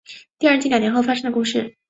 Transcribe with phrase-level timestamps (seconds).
[0.39, 1.75] 第二季两年后发生的故事。